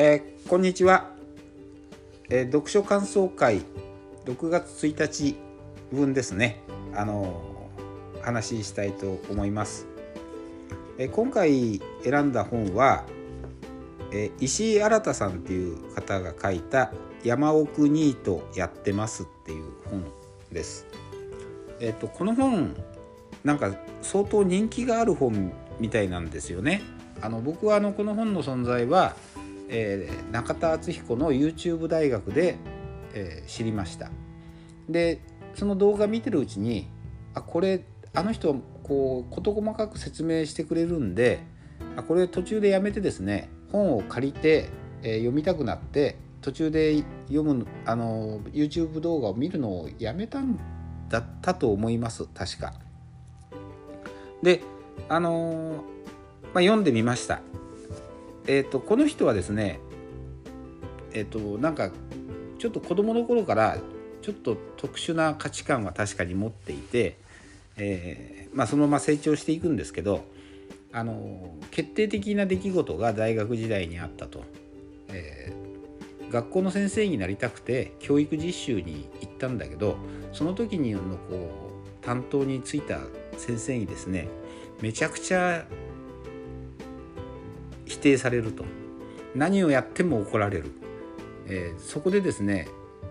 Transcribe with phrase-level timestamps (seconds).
[0.00, 1.10] えー、こんにちは、
[2.30, 3.62] えー、読書感想会
[4.26, 5.34] 6月1日
[5.90, 6.60] 分ですね。
[6.94, 9.88] あのー、話したいと思います、
[10.98, 13.06] えー、今回選んだ本は、
[14.12, 16.92] えー、石井新さんっていう方が書いた
[17.24, 20.04] 山奥ニートやってますっていう本
[20.52, 20.86] です。
[21.80, 22.76] えっ、とこの本
[23.42, 26.82] なんか相当人気がある本みたいなんですよね。
[27.20, 29.16] あの僕はあのこの本の存在は、
[29.68, 32.56] えー、中田敦彦の YouTube 大学で、
[33.14, 34.10] えー、知りました
[34.88, 35.20] で
[35.54, 36.88] その動画見てるうちに
[37.34, 41.40] あこれあの人こう事細かく説明してくれるんで
[41.96, 44.70] あこれ途中でやめてですね本を借りて、
[45.02, 50.58] えー、読みたくなって途中で読むあの YouTube 動画を見るのをやめたん
[51.08, 52.74] だったと思います確か。
[54.42, 54.62] で
[55.08, 55.84] あの
[56.54, 57.42] まあ、読んでみました。
[58.48, 59.78] え、ー、とこの人はですね
[61.12, 61.90] えっ、ー、となんか
[62.58, 63.78] ちょっと子供の頃から
[64.22, 67.16] ちょっと特殊な価値観は確かに持っていて、
[67.76, 70.24] えー、まあ、そのまま成長していくんですけど
[70.92, 74.42] あの決定的な出来事が大学時代にあったと、
[75.08, 79.96] えー、学校の先生になりたくて教育実習に行ったんだけど
[80.32, 83.00] その時にのこう担当に就いた
[83.36, 84.28] 先生にですね
[84.80, 85.66] めちゃくちゃ
[87.98, 88.64] 否定されると
[89.34, 90.70] 何をやっても怒られる、
[91.46, 92.68] えー、そこでですね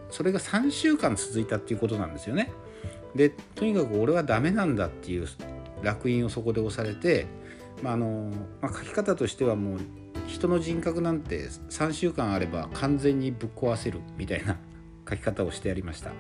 [0.10, 2.52] それが3週間続いたっていうことなんですよね。
[3.14, 5.28] でとにかく俺はダメなんだっていう
[5.82, 7.26] 烙印をそこで押されて、
[7.84, 9.80] まああのまあ、書き方としてはもう
[10.28, 14.58] 人の人格なんて3週間あれば完全にぶっ壊せるみたいな
[15.10, 16.12] 書き方をしてやりました。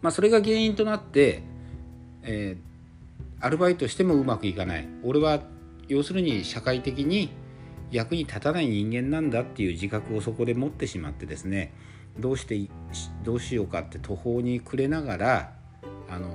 [0.00, 1.42] まあ、それが原因となって、
[2.22, 5.42] えー、アルバイトしてもうまくいかない俺は
[5.92, 7.30] 要するに社会的に
[7.90, 11.74] 役に立たない人間なんだっていう自覚をそこで持ってしまってですね
[12.18, 12.58] どうして
[13.22, 15.52] どうしようかって途方に暮れながら
[16.08, 16.34] あの、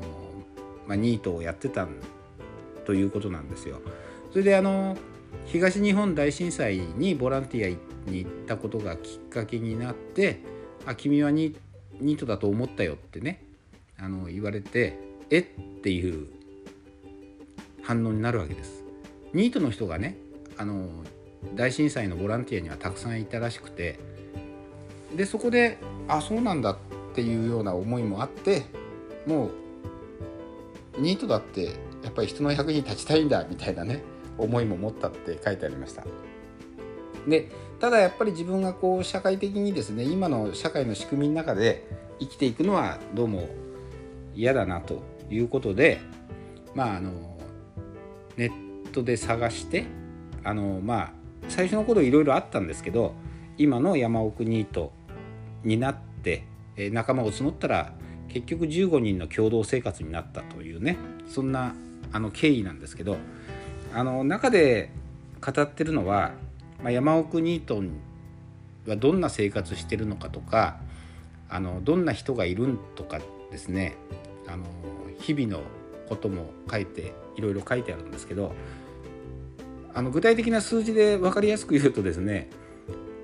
[0.86, 1.88] まあ、ニートをやってた
[2.86, 3.82] ということなんですよ。
[4.32, 4.96] それであの
[5.46, 10.40] 東日本大震災にボランティアに行ったことがきっかけになって
[10.86, 13.44] 「あ君はニートだと思ったよ」ってね
[13.98, 15.00] あの言われて
[15.32, 15.40] 「え？
[15.40, 15.46] っ?」
[15.82, 16.28] ていう
[17.82, 18.77] 反応になるわけです。
[19.38, 20.18] ニートの人がね
[20.58, 20.90] あの
[21.54, 24.00] 大震災のボランティアにはたくさんいたらしくて
[25.16, 25.78] でそこで
[26.08, 26.78] あそうなんだっ
[27.14, 28.64] ていうような思いもあって
[29.28, 29.52] も
[30.98, 31.66] うニートだって
[32.04, 34.02] やっぱり人の役に立ちたいんだみたいなね
[34.40, 36.04] 思いも持ったって書いてありました。
[37.28, 41.88] でただやっぱり自分がこう社会的にですね今の社会の仕組みの中で
[42.20, 43.48] 生きていくのはどうも
[44.34, 46.00] 嫌だなということで
[46.74, 47.12] まああの
[48.36, 48.67] ネッ
[48.98, 49.86] トで探して
[50.44, 51.12] あのまあ
[51.50, 53.14] 最初の頃いろいろあったんですけど
[53.58, 54.92] 今の山奥ニート
[55.64, 56.44] になって
[56.92, 57.94] 仲間を募ったら
[58.28, 60.98] 結局15人の共同生活になったというね
[61.28, 61.76] そんな
[62.12, 63.18] あの経緯なんですけど
[63.94, 64.92] あの中で
[65.42, 66.32] 語ってるのは、
[66.84, 67.82] まあ、山奥ニート
[68.88, 70.80] はどんな生活してるのかとか
[71.50, 73.20] あのどんな人がいるんとか
[73.52, 73.96] ですね
[74.48, 74.66] あの
[75.20, 75.62] 日々の
[76.10, 78.54] ことも書いていろいろ書いてあるんですけど
[79.98, 82.52] あの具体的な数字で分かりやすく言うとですね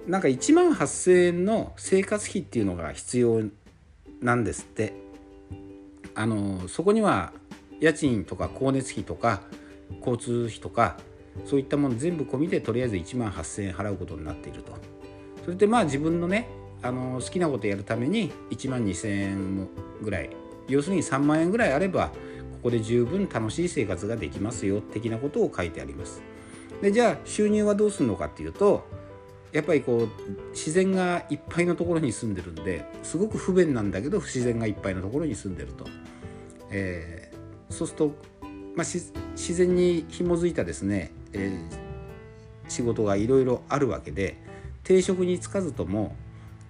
[0.07, 3.43] なんか1万8,000円の生活費っていうのが必要
[4.21, 4.95] なんですって
[6.15, 7.31] あのそこには
[7.79, 9.43] 家賃とか光熱費とか
[9.99, 10.97] 交通費とか
[11.45, 14.75] そういったもの全部込みでとりあえず1万8,000円払うことになっていると
[15.45, 16.49] それでまあ自分のね
[16.81, 19.67] あの好きなことやるために1万2,000円
[20.01, 20.31] ぐらい
[20.67, 22.13] 要するに3万円ぐらいあればこ
[22.63, 26.32] こで十分楽しい生活ができますよ的なことを書いてあります。
[26.83, 28.85] でじゃあ収入はどうするのかっていうと
[29.53, 30.09] やっぱりこう
[30.51, 35.85] 自然がいっぱいのところに住んでるんですごく不便なんだけど不自然がいっぱいのところに住んでると、
[36.71, 38.07] えー、そうすると、
[38.75, 44.35] まあ、自然に紐づいたですね、えー、仕事がいろいろあるわけで
[44.83, 46.17] 定職に就かずとも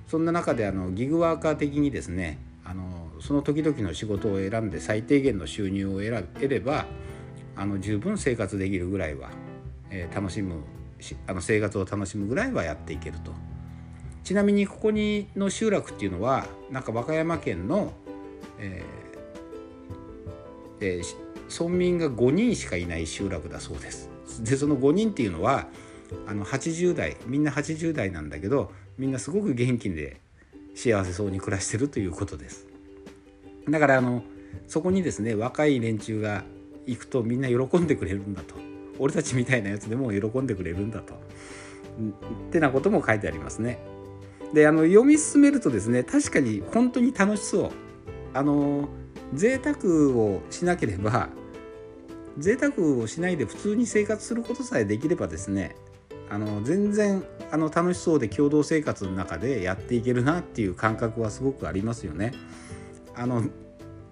[0.08, 2.84] そんな中であのギグワーカー的にですねあの
[3.20, 6.86] その時々の仕事を選んで最低限の収入を得れば
[7.56, 9.30] あの十分生活できるぐらいは
[9.94, 10.56] え楽しむ
[11.28, 13.32] あの生活を楽しむぐらいはやっていけると。
[14.24, 17.92] ちなみにここにの集落っていうのはなんか和歌山県の、
[18.58, 24.10] えーえー、村民が5人しかいない集落だそうです。
[24.42, 25.68] でその5人っていうのは
[26.26, 30.22] あの80代みんな80代なんだけどみんなすごく元気で
[30.74, 32.68] 幸せそうに暮らしてるということです。
[33.70, 34.24] だからあの
[34.68, 36.44] そこにですね若い連中が
[36.86, 38.73] 行くとみんな喜んでくれるんだと。
[39.04, 41.18] 俺たちみたいなやつでも喜んでくれるんだとっ
[42.52, 43.80] てなことも書いてありますね。
[44.54, 47.72] であの読み進めるとですね確かに本当に楽しそう。
[48.34, 48.88] あの
[49.34, 49.78] 贅沢
[50.16, 51.30] をしなければ
[52.40, 55.76] 贅沢をしないで普通に生活することさえできればですね
[56.30, 62.32] あの全然あの楽しそうで共同生活の中でやっていけるなっていう感覚はすごくありますよね。
[63.16, 63.44] あの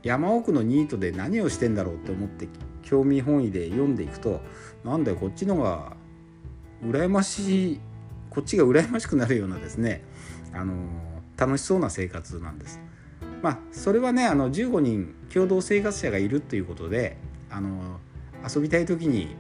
[0.04, 2.48] 山奥のニートで何をしてんだろうって思って
[2.84, 4.42] 興味本位で読んでいくと
[4.84, 5.94] なんだよこっちのが
[6.84, 7.80] 羨ましい
[8.30, 10.04] こっちが羨ましくなるようなですね
[10.54, 10.74] あの
[11.38, 12.80] 楽しそうな生活なんです。
[13.42, 17.18] まあそれはねあの15人共同生活者がいるということで
[17.50, 18.00] あの
[18.48, 19.36] 遊びたい時に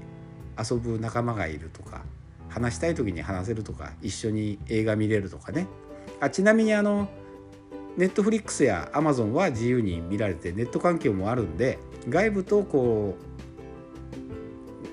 [0.57, 2.03] 遊ぶ仲間がいるとか
[2.49, 5.67] 話したい時に話せるとか一緒に映画見れるとかね
[6.19, 7.09] あちなみにあの
[7.97, 11.77] ネットフリックスやアマゾンは自由に見られてネット環境もあるんで
[12.09, 13.30] 外部とこう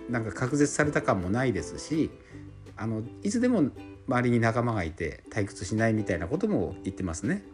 [0.09, 2.11] なんか隔絶された感もないですし
[2.77, 3.71] あのいつでも
[4.07, 7.45] 周りに仲間がいて退屈しないみたいなことも言ってますね。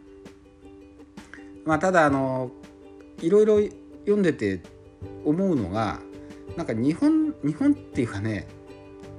[1.65, 2.51] まあ、ただあの
[3.21, 3.59] いろいろ
[4.01, 4.61] 読んでて
[5.25, 5.99] 思うのが
[6.55, 8.47] なんか日本日本っていうかね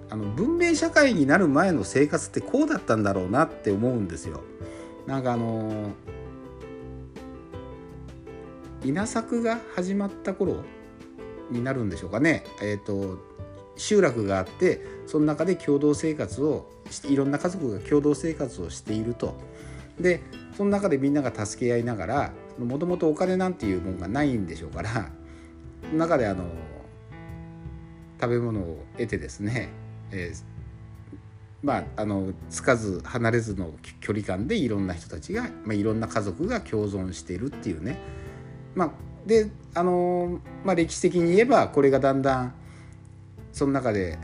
[0.09, 4.43] あの文明社会になる前の生活ってこうだったんだろうなって思うんですよ。
[5.07, 5.91] なんかあの
[8.85, 10.63] 稲作が始まった頃
[11.51, 12.45] になるんでしょうかね。
[12.63, 13.19] えーと、
[13.77, 19.35] 集落があってその中で共同生活をしていろんな家族が共同生活をしていると。
[20.01, 20.21] で
[20.57, 25.11] その中でみんなが助け合いながらもともとお金なんていうもんがないんでしょうから
[25.95, 26.45] 中であの
[28.21, 29.69] 食べ物を得てですね、
[30.11, 30.43] えー、
[31.63, 37.99] まああのつかず離れずの距離感でいろんな人たちが、まあ、いろんな家族が共存しているっていうね
[38.75, 38.91] まあ
[39.27, 42.55] であのまあ歴史的に言えばこれがだんだん
[43.53, 44.19] その中で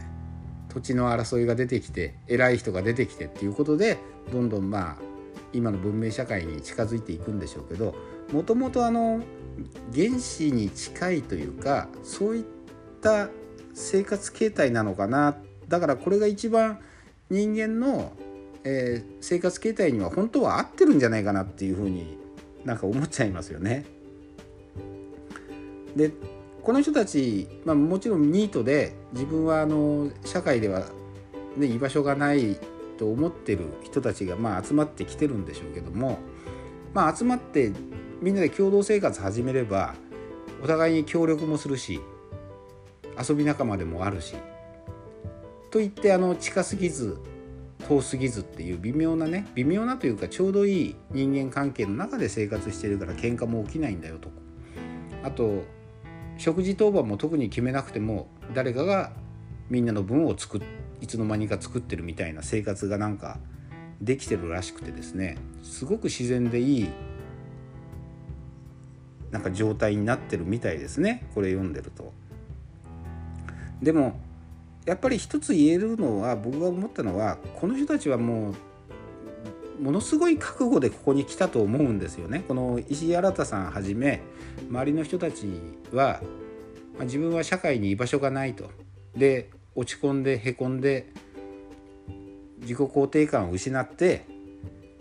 [0.68, 3.98] 土地の争いが出てきて偉い人が出てきてっていうことで
[4.32, 4.96] どんどんまあ
[5.52, 7.94] 今の文明社会に近づいていくんでしょうけど
[8.32, 9.22] もともとあの
[9.94, 12.44] 原始に近いというかそういっ
[13.02, 13.28] た
[13.74, 15.36] 生活形態なのかな
[15.68, 16.78] だからこれが一番
[17.28, 18.12] 人間の、
[18.64, 22.18] えー、生活形態には本当は合ってるんじゃないかなっていうふうに
[22.64, 23.84] なんか思っちゃいますよね。
[25.96, 26.12] で
[26.62, 30.84] この人たち、まあ、もちろんニートで自分はあの社会では、
[31.56, 32.56] ね、居場所がない
[32.98, 36.18] と思ってる人たちがまあ集まってきてるんでしょうけども、
[36.94, 37.72] まあ、集まって
[38.20, 39.94] みんなで共同生活始めれば
[40.62, 42.00] お互いに協力もするし
[43.28, 44.36] 遊び仲間でもあるし
[45.72, 47.18] といってあの近すぎず
[47.88, 54.30] 遠すぎずっていう微妙なね微妙なというかちょうどいい人間関係の中で生活してるから喧嘩も起きないんだよと。
[55.24, 55.64] あと
[56.42, 59.12] 食事当番も特に決めなくても誰かが
[59.70, 60.60] みんなの分を作
[61.00, 63.38] いつの間にか作ってるみたいな生活がなんか
[64.00, 66.90] できてるらしくてですねすごく自然でいい
[69.30, 72.12] なんか状態になってるみたいですねこれ読んでると。
[73.80, 74.18] でも
[74.84, 78.54] やっぱり一つ言えるのは僕が思ったのはこの人たちはもう
[79.82, 82.44] ものすごい覚悟でここに来たと思うんですよね。
[82.46, 84.22] この石井新さんはじめ
[84.70, 85.46] 周りの人たち
[85.92, 86.20] は、
[86.94, 88.70] まあ、自分は社会に居場所がないと。
[89.16, 91.12] で落ち込んでへこんで
[92.60, 94.24] 自己肯定感を失って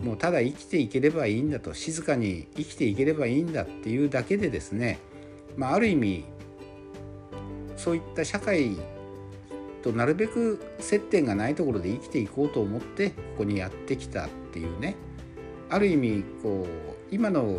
[0.00, 4.98] もうただ生きていければいいんだと静かに生きていければいいんだっていうだけでですね、
[5.56, 6.24] まあ、ある意味
[7.76, 8.76] そういった社会
[9.82, 14.96] となるべく接点がないところで生きていこうと思ってここにやってきたっていうね。
[15.68, 17.58] ある意味こう今の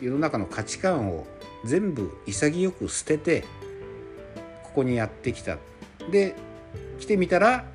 [0.00, 1.26] 世の中の価値観を
[1.64, 3.44] 全部潔く捨てて
[4.62, 5.58] ここにやってきた。
[6.10, 6.34] で
[6.98, 7.66] 来てみたら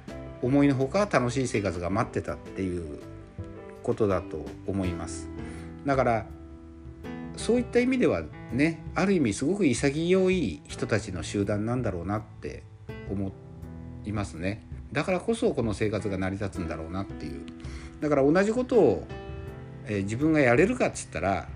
[0.41, 2.99] 思いのほか楽しい生活が待ってたっていう
[3.83, 5.29] ことだと思います。
[5.85, 6.25] だから
[7.35, 12.63] そういった意味ではねある意味すごく潔い人たちの集団なんだろうなって
[13.11, 13.29] 思
[14.05, 14.63] いますね。
[14.91, 17.41] だからこそこの生活が成り立つんだろうなっていう。
[18.01, 19.07] だから同じことを、
[19.85, 21.47] えー、自分がやれるかっつったら、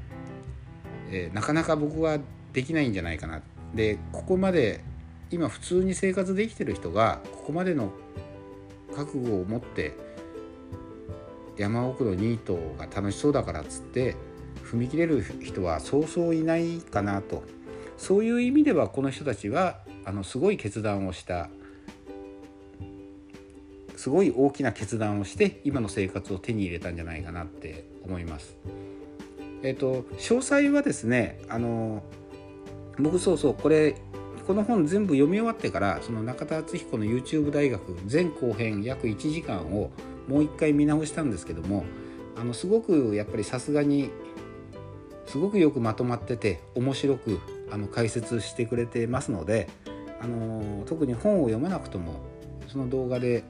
[1.12, 2.20] えー、なかなか僕は
[2.54, 3.42] できないんじゃないかな。
[3.76, 4.82] でここまで
[5.30, 7.92] 今普通に生活できてる人がここまでの
[8.96, 9.94] 覚悟を持って
[11.58, 14.16] 山奥のニートが楽しそうだからっつって
[14.64, 17.44] 踏み切れる人はそうそういないかなと。
[17.98, 21.50] そういう意味ではこの人たちはあのすごい決断をした
[24.08, 28.56] すごい大きな決断をして今の生活を手に入れたんじゃないかなって思います。
[29.64, 32.04] えっ、と詳細はですねあの
[32.98, 33.96] 僕そうそうこれ
[34.48, 39.92] この本全部読み終わってからその中田敦彦の YouTube 大学前後編約1時間を
[40.30, 41.84] もう一回見直したんですけども
[42.38, 44.10] あのすごくやっぱりさすがに
[45.26, 49.68] すごくよくまとまってて面白くあの解説してくれてますので
[50.22, 52.22] あの特に本を読まなくとも
[52.70, 53.44] その動画で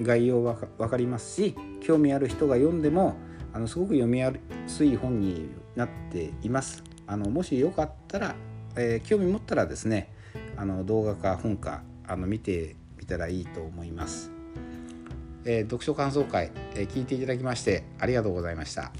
[0.00, 3.16] 概要は分かりますし興味ある人が読んでも
[3.52, 4.32] あのすごく読みや
[4.66, 6.82] すい本になっています。
[7.06, 8.34] あのもしよかったら、
[8.76, 10.12] えー、興味持ったらですね
[10.56, 14.30] あの動画か本かあの見てみたらいいと思います。
[15.44, 18.92] えー、読書感想会、えー、聞いていただきましてありがとうございました。